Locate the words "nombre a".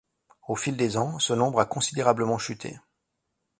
1.31-1.67